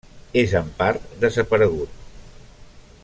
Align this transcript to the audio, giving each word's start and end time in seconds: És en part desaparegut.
És 0.43 0.53
en 0.59 0.71
part 0.79 1.13
desaparegut. 1.25 1.93